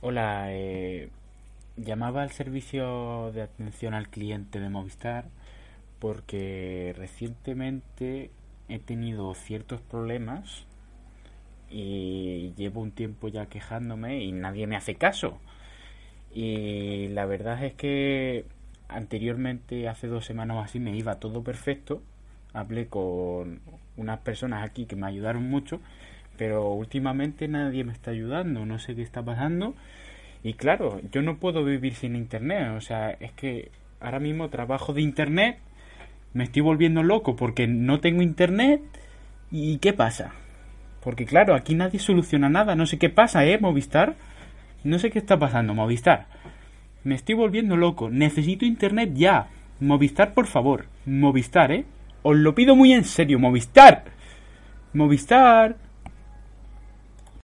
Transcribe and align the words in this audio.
Hola, 0.00 0.52
eh, 0.52 1.08
llamaba 1.76 2.22
al 2.22 2.30
servicio 2.30 3.32
de 3.32 3.42
atención 3.42 3.94
al 3.94 4.08
cliente 4.08 4.60
de 4.60 4.68
Movistar 4.68 5.24
porque 5.98 6.94
recientemente 6.96 8.30
he 8.68 8.78
tenido 8.78 9.34
ciertos 9.34 9.80
problemas 9.80 10.66
y 11.68 12.52
llevo 12.56 12.80
un 12.80 12.92
tiempo 12.92 13.26
ya 13.26 13.46
quejándome 13.46 14.22
y 14.22 14.30
nadie 14.30 14.68
me 14.68 14.76
hace 14.76 14.94
caso. 14.94 15.40
Y 16.32 17.08
la 17.08 17.26
verdad 17.26 17.64
es 17.64 17.74
que 17.74 18.44
anteriormente, 18.86 19.88
hace 19.88 20.06
dos 20.06 20.24
semanas 20.24 20.58
o 20.58 20.60
así, 20.60 20.78
me 20.78 20.96
iba 20.96 21.16
todo 21.16 21.42
perfecto. 21.42 22.02
Hablé 22.52 22.86
con 22.86 23.60
unas 23.96 24.20
personas 24.20 24.64
aquí 24.64 24.86
que 24.86 24.94
me 24.94 25.08
ayudaron 25.08 25.50
mucho, 25.50 25.80
pero 26.38 26.72
últimamente 26.72 27.48
nadie 27.48 27.84
me 27.84 27.92
está 27.92 28.12
ayudando, 28.12 28.64
no 28.64 28.78
sé 28.78 28.94
qué 28.94 29.02
está 29.02 29.22
pasando. 29.22 29.74
Y 30.42 30.54
claro, 30.54 31.00
yo 31.12 31.20
no 31.20 31.36
puedo 31.38 31.64
vivir 31.64 31.94
sin 31.94 32.16
internet, 32.16 32.68
o 32.76 32.80
sea, 32.80 33.10
es 33.10 33.32
que 33.32 33.70
ahora 34.00 34.20
mismo 34.20 34.48
trabajo 34.48 34.92
de 34.94 35.02
internet, 35.02 35.58
me 36.32 36.44
estoy 36.44 36.62
volviendo 36.62 37.02
loco 37.02 37.36
porque 37.36 37.66
no 37.66 38.00
tengo 38.00 38.22
internet. 38.22 38.80
¿Y 39.50 39.78
qué 39.78 39.92
pasa? 39.92 40.32
Porque 41.02 41.24
claro, 41.24 41.54
aquí 41.54 41.74
nadie 41.74 41.98
soluciona 41.98 42.48
nada, 42.48 42.74
no 42.74 42.86
sé 42.86 42.98
qué 42.98 43.08
pasa, 43.08 43.44
¿eh? 43.44 43.58
Movistar. 43.58 44.16
No 44.84 44.98
sé 44.98 45.10
qué 45.10 45.18
está 45.18 45.38
pasando, 45.38 45.74
Movistar. 45.74 46.26
Me 47.02 47.14
estoy 47.14 47.34
volviendo 47.34 47.76
loco, 47.76 48.10
necesito 48.10 48.64
internet 48.64 49.10
ya. 49.14 49.48
Movistar, 49.80 50.34
por 50.34 50.46
favor. 50.46 50.86
Movistar, 51.06 51.72
¿eh? 51.72 51.84
Os 52.22 52.36
lo 52.36 52.54
pido 52.54 52.76
muy 52.76 52.92
en 52.92 53.04
serio, 53.04 53.38
Movistar. 53.38 54.04
Movistar. 54.92 55.76